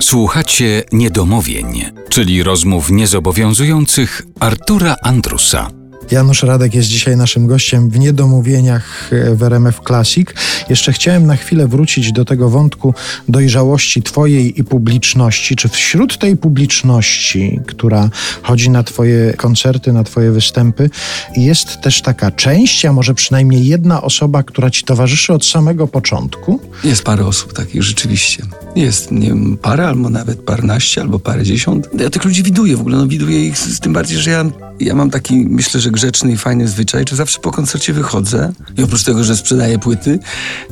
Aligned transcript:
Słuchacie 0.00 0.82
niedomówień, 0.92 1.84
czyli 2.08 2.42
rozmów 2.42 2.90
niezobowiązujących 2.90 4.22
Artura 4.40 4.96
Andrusa. 5.02 5.77
Janusz 6.10 6.42
Radek 6.42 6.74
jest 6.74 6.88
dzisiaj 6.88 7.16
naszym 7.16 7.46
gościem 7.46 7.90
w 7.90 7.98
Niedomówieniach 7.98 9.10
w 9.34 9.42
RMF 9.42 9.80
Classic. 9.86 10.28
Jeszcze 10.68 10.92
chciałem 10.92 11.26
na 11.26 11.36
chwilę 11.36 11.68
wrócić 11.68 12.12
do 12.12 12.24
tego 12.24 12.50
wątku 12.50 12.94
dojrzałości 13.28 14.02
Twojej 14.02 14.60
i 14.60 14.64
publiczności. 14.64 15.56
Czy 15.56 15.68
wśród 15.68 16.18
tej 16.18 16.36
publiczności, 16.36 17.60
która 17.66 18.10
chodzi 18.42 18.70
na 18.70 18.82
Twoje 18.82 19.34
koncerty, 19.36 19.92
na 19.92 20.04
Twoje 20.04 20.30
występy, 20.30 20.90
jest 21.36 21.80
też 21.80 22.02
taka 22.02 22.30
część, 22.30 22.84
a 22.84 22.92
może 22.92 23.14
przynajmniej 23.14 23.66
jedna 23.66 24.02
osoba, 24.02 24.42
która 24.42 24.70
Ci 24.70 24.84
towarzyszy 24.84 25.32
od 25.32 25.46
samego 25.46 25.88
początku? 25.88 26.60
Jest 26.84 27.02
parę 27.02 27.26
osób 27.26 27.52
takich, 27.52 27.82
rzeczywiście. 27.82 28.42
Jest, 28.76 29.10
nie 29.10 29.28
wiem, 29.28 29.58
parę, 29.62 29.86
albo 29.86 30.10
nawet 30.10 30.42
paręnaście, 30.42 31.00
albo 31.00 31.18
parę 31.18 31.44
dziesiąt. 31.44 31.88
Ja 32.00 32.10
tych 32.10 32.24
ludzi 32.24 32.42
widuję 32.42 32.76
w 32.76 32.80
ogóle, 32.80 32.96
no 32.96 33.06
widuję 33.06 33.46
ich 33.46 33.58
z 33.58 33.80
tym 33.80 33.92
bardziej, 33.92 34.18
że 34.18 34.30
ja, 34.30 34.44
ja 34.80 34.94
mam 34.94 35.10
taki, 35.10 35.34
myślę, 35.36 35.80
że 35.80 35.90
grzeczny 35.90 36.32
i 36.32 36.36
fajny 36.36 36.68
zwyczaj, 36.68 37.04
że 37.10 37.16
zawsze 37.16 37.38
po 37.40 37.50
koncercie 37.50 37.92
wychodzę 37.92 38.52
i 38.78 38.82
oprócz 38.82 39.02
tego, 39.02 39.24
że 39.24 39.36
sprzedaję 39.36 39.78
płyty, 39.78 40.18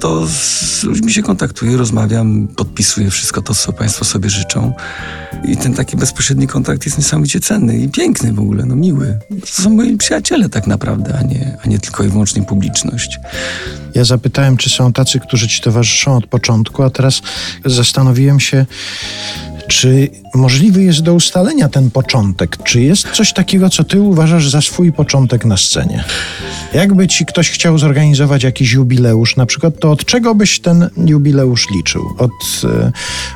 to 0.01 0.27
z 0.27 0.83
ludźmi 0.83 1.13
się 1.13 1.23
kontaktuję, 1.23 1.77
rozmawiam, 1.77 2.49
podpisuję 2.49 3.11
wszystko 3.11 3.43
to, 3.43 3.55
co 3.55 3.73
Państwo 3.73 4.05
sobie 4.05 4.31
życzą. 4.31 4.73
I 5.45 5.57
ten 5.57 5.75
taki 5.75 5.97
bezpośredni 5.97 6.47
kontakt 6.47 6.87
jest 6.87 6.99
niesamowicie 6.99 7.41
cenny 7.41 7.79
i 7.79 7.89
piękny 7.89 8.33
w 8.33 8.41
ogóle, 8.41 8.65
no 8.67 8.77
miły. 8.77 9.19
To 9.41 9.63
są 9.63 9.71
moi 9.71 9.97
przyjaciele 9.97 10.49
tak 10.49 10.67
naprawdę, 10.67 11.19
a 11.19 11.23
nie, 11.23 11.57
a 11.65 11.69
nie 11.69 11.79
tylko 11.79 12.05
i 12.05 12.09
wyłącznie 12.09 12.43
publiczność. 12.43 13.19
Ja 13.95 14.05
zapytałem, 14.05 14.57
czy 14.57 14.71
są 14.71 14.93
tacy, 14.93 15.21
którzy 15.21 15.49
Ci 15.49 15.61
towarzyszą 15.61 16.17
od 16.17 16.27
początku, 16.27 16.83
a 16.83 16.91
teraz 16.91 17.23
zastanowiłem 17.65 18.41
się, 18.41 18.67
czy 19.69 20.11
możliwy 20.35 20.83
jest 20.83 21.01
do 21.01 21.15
ustalenia 21.15 21.69
ten 21.69 21.91
początek? 21.91 22.57
Czy 22.65 22.81
jest 22.81 23.11
coś 23.11 23.33
takiego, 23.33 23.71
co 23.71 23.85
ty 23.85 24.01
uważasz 24.01 24.51
za 24.51 24.61
swój 24.61 24.93
początek 24.93 25.45
na 25.45 25.57
scenie? 25.57 26.05
Jakby 26.75 27.09
ci 27.09 27.27
ktoś 27.27 27.51
chciał 27.51 27.79
zorganizować 27.79 28.43
jakiś 28.43 28.73
jubileusz, 28.73 29.37
na 29.37 29.47
przykład, 29.47 29.75
to 29.81 29.91
od 29.91 30.05
czego 30.05 30.35
byś 30.35 30.61
ten 30.61 30.91
jubileusz 31.07 31.67
liczył? 31.77 32.03
Od, 32.19 32.63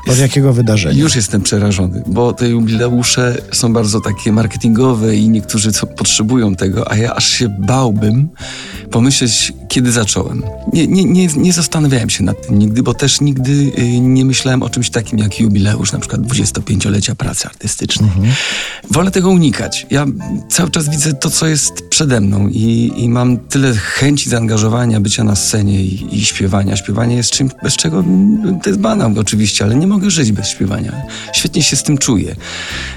od 0.08 0.18
jakiego 0.18 0.52
wydarzenia? 0.52 1.02
Już 1.02 1.16
jestem 1.16 1.42
przerażony, 1.42 2.02
bo 2.06 2.32
te 2.32 2.48
jubileusze 2.48 3.36
są 3.52 3.72
bardzo 3.72 4.00
takie 4.00 4.32
marketingowe 4.32 5.16
i 5.16 5.28
niektórzy 5.28 5.70
potrzebują 5.96 6.54
tego, 6.54 6.90
a 6.90 6.96
ja 6.96 7.14
aż 7.14 7.28
się 7.28 7.48
bałbym 7.48 8.28
pomyśleć, 8.90 9.52
kiedy 9.70 9.92
zacząłem. 9.92 10.42
Nie, 10.72 10.86
nie, 10.86 11.04
nie, 11.04 11.26
nie 11.26 11.52
zastanawiałem 11.52 12.10
się 12.10 12.24
nad 12.24 12.46
tym 12.46 12.58
nigdy, 12.58 12.82
bo 12.82 12.94
też 12.94 13.20
nigdy 13.20 13.52
y, 13.52 14.00
nie 14.00 14.24
myślałem 14.24 14.62
o 14.62 14.68
czymś 14.68 14.90
takim 14.90 15.18
jak 15.18 15.40
jubileusz, 15.40 15.92
na 15.92 15.98
przykład 15.98 16.20
25-lecia 16.20 17.14
pracy 17.14 17.46
artystycznej. 17.46 18.10
Mhm. 18.10 18.34
Wolę 18.90 19.10
tego 19.10 19.30
unikać. 19.30 19.86
Ja 19.90 20.06
cały 20.48 20.70
czas 20.70 20.88
widzę 20.88 21.14
to, 21.14 21.30
co 21.30 21.46
jest 21.46 21.88
przede 21.88 22.20
mną 22.20 22.48
i, 22.48 22.92
i 22.96 23.08
mam 23.08 23.38
tyle 23.38 23.74
chęci 23.74 24.30
zaangażowania, 24.30 25.00
bycia 25.00 25.24
na 25.24 25.36
scenie 25.36 25.82
i, 25.82 26.18
i, 26.18 26.24
śpiewania. 26.24 26.76
Śpiewanie 26.76 27.16
jest 27.16 27.30
czymś, 27.30 27.52
bez 27.62 27.76
czego 27.76 28.04
to 28.62 28.70
jest 28.70 28.80
banał 28.80 29.12
oczywiście, 29.18 29.64
ale 29.64 29.74
nie 29.74 29.86
mogę 29.86 30.10
żyć 30.10 30.32
bez 30.32 30.48
śpiewania. 30.48 30.92
Świetnie 31.32 31.62
się 31.62 31.76
z 31.76 31.82
tym 31.82 31.98
czuję. 31.98 32.36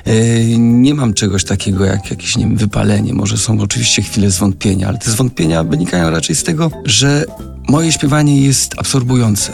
Yy, 0.06 0.58
nie 0.58 0.94
mam 0.94 1.14
czegoś 1.14 1.44
takiego 1.44 1.86
jak 1.86 2.10
jakieś, 2.10 2.38
nie 2.38 2.44
wiem, 2.44 2.58
wypalenie. 2.58 3.14
Może 3.14 3.38
są 3.38 3.60
oczywiście 3.60 4.02
chwile 4.02 4.32
zwątpienia, 4.32 4.88
ale 4.88 4.98
te 4.98 5.12
zwątpienia 5.12 5.64
wynikają 5.64 6.10
raczej 6.10 6.36
z 6.36 6.44
tego, 6.44 6.63
że 6.86 7.26
moje 7.70 7.92
śpiewanie 7.92 8.42
jest 8.42 8.74
absorbujące. 8.78 9.52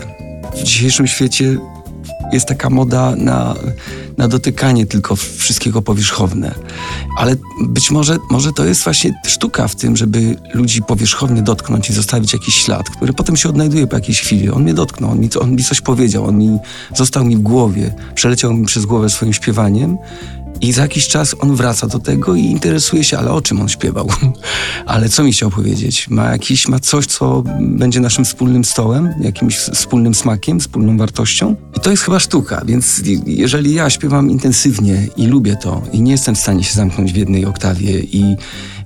W 0.55 0.63
dzisiejszym 0.63 1.07
świecie 1.07 1.57
jest 2.31 2.45
taka 2.45 2.69
moda 2.69 3.15
na, 3.15 3.55
na 4.17 4.27
dotykanie 4.27 4.85
tylko 4.85 5.15
wszystkiego 5.15 5.81
powierzchowne. 5.81 6.55
Ale 7.17 7.35
być 7.61 7.91
może, 7.91 8.17
może 8.31 8.53
to 8.53 8.65
jest 8.65 8.83
właśnie 8.83 9.21
sztuka 9.27 9.67
w 9.67 9.75
tym, 9.75 9.97
żeby 9.97 10.35
ludzi 10.53 10.81
powierzchownie 10.81 11.42
dotknąć 11.42 11.89
i 11.89 11.93
zostawić 11.93 12.33
jakiś 12.33 12.55
ślad, 12.55 12.89
który 12.89 13.14
potem 13.14 13.36
się 13.36 13.49
odnajduje 13.49 13.87
po 13.87 13.95
jakiejś 13.95 14.21
chwili. 14.21 14.49
On 14.49 14.64
mnie 14.64 14.73
dotknął, 14.73 15.11
on 15.11 15.20
mi, 15.20 15.30
on 15.41 15.52
mi 15.52 15.64
coś 15.64 15.81
powiedział, 15.81 16.26
on 16.26 16.37
mi 16.37 16.58
został 16.95 17.26
mi 17.26 17.37
w 17.37 17.41
głowie, 17.41 17.93
przeleciał 18.15 18.53
mi 18.53 18.65
przez 18.65 18.86
głowę 18.86 19.09
swoim 19.09 19.33
śpiewaniem 19.33 19.97
i 20.61 20.71
za 20.71 20.81
jakiś 20.81 21.08
czas 21.08 21.36
on 21.39 21.55
wraca 21.55 21.87
do 21.87 21.99
tego 21.99 22.36
i 22.36 22.42
interesuje 22.42 23.03
się, 23.03 23.17
ale 23.17 23.31
o 23.31 23.42
czym 23.42 23.61
on 23.61 23.70
śpiewał? 23.70 24.09
ale 24.86 25.09
co 25.09 25.23
mi 25.23 25.31
chciał 25.31 25.49
powiedzieć? 25.49 26.09
Ma 26.09 26.31
jakiś, 26.31 26.67
ma 26.67 26.80
coś, 26.80 27.05
co 27.05 27.43
będzie 27.59 27.99
naszym 27.99 28.25
wspólnym 28.25 28.65
stołem, 28.65 29.14
jakimś 29.21 29.58
wspólnym 29.58 30.14
smakiem, 30.15 30.59
wspólną 30.59 30.97
wartością? 30.97 31.55
I 31.77 31.80
to 31.80 31.92
jest 31.92 32.03
chyba 32.03 32.20
sztuka, 32.20 32.61
więc 32.65 33.02
jeżeli 33.25 33.73
ja 33.73 33.89
śpiewam 33.89 34.31
intensywnie 34.31 35.08
i 35.17 35.27
lubię 35.27 35.55
to 35.55 35.81
i 35.92 36.02
nie 36.02 36.11
jestem 36.11 36.36
w 36.36 36.39
stanie 36.39 36.64
się 36.64 36.73
zamknąć 36.73 37.14
w 37.14 37.15
jednej 37.15 37.45
oktawie 37.45 37.99
i 37.99 38.36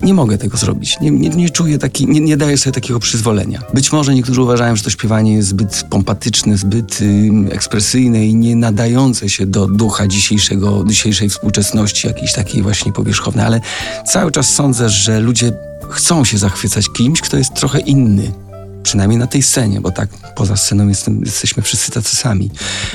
nie 0.04 0.14
mogę 0.14 0.38
tego 0.38 0.58
zrobić. 0.58 1.00
Nie, 1.02 1.12
nie, 1.12 1.30
nie 1.30 1.50
czuję 1.50 1.78
taki, 1.78 2.08
nie, 2.08 2.20
nie 2.20 2.38
daję 2.38 2.58
sobie 2.58 2.74
takiego 2.74 3.00
przyzwolenia. 3.00 3.62
Być 3.74 3.92
może 3.92 4.16
niektórzy 4.16 4.42
uważają, 4.42 4.76
że 4.76 4.84
to 4.84 4.90
śpiewanie 4.90 5.34
jest 5.34 5.48
zbyt 5.48 5.86
pompatyczne, 5.90 6.58
zbyt 6.58 7.02
y, 7.02 7.32
ekspresyjne 7.52 8.26
i 8.26 8.36
nie 8.36 8.56
nadające 8.56 9.30
się 9.30 9.46
do 9.46 9.68
ducha 9.68 10.08
dzisiejszego, 10.08 10.84
dzisiejszej 10.88 11.30
współczesności, 11.30 12.08
jakiejś 12.08 12.34
takiej 12.34 12.62
właśnie 12.62 12.94
powierzchownej, 12.94 13.46
ale 13.46 13.62
cały 14.08 14.32
czas 14.32 14.54
sądzę, 14.54 14.90
że 14.90 15.20
ludzie 15.20 15.52
chcą 15.90 16.26
się 16.26 16.38
zachwycać 16.38 16.86
kimś, 16.90 17.22
kto 17.22 17.38
jest 17.38 17.54
trochę 17.54 17.80
inny 17.80 18.32
Przynajmniej 18.84 19.20
na 19.20 19.28
tej 19.28 19.44
scenie, 19.44 19.82
bo 19.82 19.92
tak 19.92 20.10
poza 20.36 20.56
sceną 20.56 20.88
jestem, 20.88 21.22
jesteśmy 21.26 21.64
wszyscy 21.64 21.92
tacy 21.92 22.16
sami. 22.16 22.52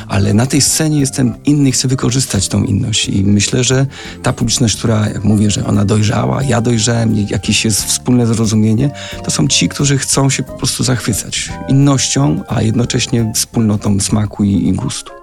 Ale 0.09 0.34
na 0.34 0.47
tej 0.47 0.60
scenie 0.60 1.00
jestem 1.00 1.34
inny 1.44 1.69
i 1.69 1.72
chcę 1.72 1.88
wykorzystać 1.88 2.49
tą 2.49 2.65
inność. 2.65 3.09
I 3.09 3.25
myślę, 3.25 3.65
że 3.65 3.87
ta 4.22 4.32
publiczność, 4.32 4.77
która, 4.77 5.09
jak 5.09 5.25
mówię, 5.25 5.50
że 5.50 5.66
ona 5.66 5.84
dojrzała, 5.84 6.43
ja 6.43 6.60
dojrzałem, 6.60 7.27
jakieś 7.31 7.65
jest 7.65 7.84
wspólne 7.84 8.27
zrozumienie, 8.27 8.91
to 9.25 9.31
są 9.31 9.48
ci, 9.48 9.69
którzy 9.69 9.98
chcą 9.98 10.31
się 10.31 10.43
po 10.43 10.53
prostu 10.53 10.84
zachwycać 10.84 11.50
innością, 11.69 12.43
a 12.48 12.62
jednocześnie 12.62 13.32
wspólnotą 13.34 14.00
smaku 14.00 14.44
i, 14.44 14.69
i 14.69 14.72
gustu. 14.72 15.19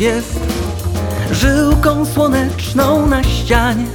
Jest 0.00 0.40
żyłką 1.30 2.04
słoneczną 2.06 3.06
na 3.06 3.22
ścianie. 3.22 3.86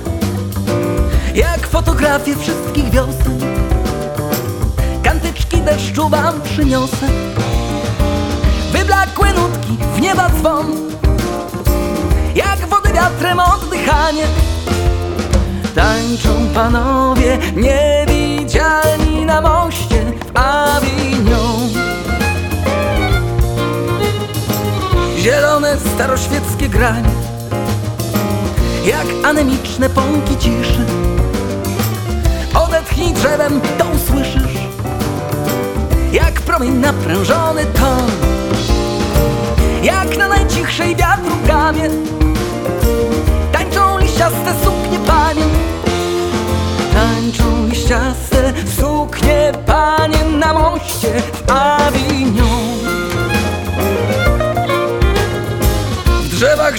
Jak 1.36 1.68
fotografie 1.68 2.36
wszystkich 2.36 2.90
wiosen 2.90 3.40
Kantyczki 5.04 5.62
deszczu 5.62 6.10
wam 6.10 6.42
przyniosę. 6.42 7.08
Wyblakłe 8.72 9.34
nutki 9.34 9.78
w 9.96 10.02
nieba 10.02 10.30
dzwon 10.30 10.66
Jak 12.36 12.68
wody 12.68 12.94
wiatrem 12.94 13.40
oddychanie. 13.40 14.24
Tańczą 15.76 16.30
panowie 16.54 17.38
niewidzialni 17.56 19.26
na 19.26 19.42
moście 19.42 20.06
w 20.34 20.38
Avignon 20.38 21.05
zielone 25.26 25.78
staroświeckie 25.96 26.70
granie 26.70 27.10
Jak 28.86 29.06
anemiczne 29.24 29.90
pąki 29.90 30.38
ciszy. 30.38 30.86
Odetchnij 32.54 33.14
drzewem, 33.14 33.62
to 33.78 33.86
usłyszysz 33.86 34.58
Jak 36.12 36.42
promień 36.42 36.74
naprężony 36.74 37.66
ton 37.66 37.85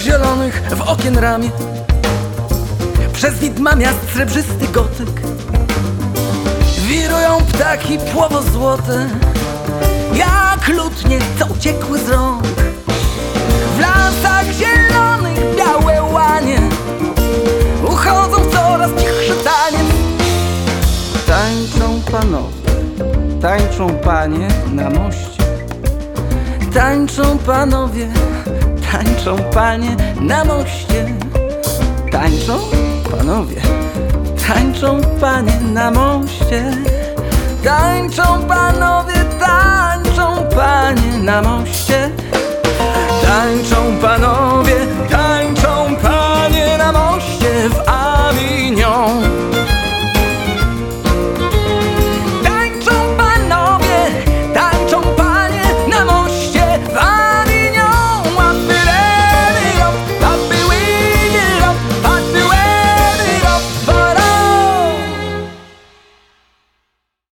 zielonych 0.07 0.63
w 0.69 0.81
okien 0.81 1.17
ramię. 1.17 1.49
Przez 3.13 3.33
widma 3.33 3.75
miast 3.75 3.97
srebrzysty 4.13 4.67
gotyk. 4.67 5.21
Wirują 6.87 7.37
ptaki 7.53 7.97
płowo 8.13 8.41
złote 8.41 9.09
Jak 10.13 10.67
lutnie, 10.67 11.19
co 11.39 11.45
uciekły 11.45 11.99
z 11.99 12.09
rąk. 12.09 12.43
W 13.75 13.79
lasach 13.79 14.45
zielonych 14.51 15.55
białe 15.57 16.03
łanie 16.03 16.59
Uchodzą 17.83 18.51
coraz 18.51 18.91
cichszy 18.91 19.33
taniec. 19.43 19.87
Tańczą 21.27 22.01
panowie, 22.11 22.71
tańczą 23.41 23.89
panie 23.89 24.47
na 24.71 24.89
moście. 24.89 25.43
Tańczą 26.73 27.37
panowie, 27.37 28.07
Tańczą 28.91 29.37
panie 29.37 29.95
na 30.21 30.45
moście. 30.45 31.05
Tańczą 32.11 32.59
panowie. 33.11 33.61
Tańczą 34.47 35.01
panie 35.21 35.59
na 35.73 35.91
moście. 35.91 36.71
Tańczą 37.63 38.23
panowie, 38.47 39.13
tańczą 39.39 40.49
panie 40.55 41.17
na 41.23 41.41
moście. 41.41 42.09
Tańczą 43.21 43.97
panowie 44.01 44.75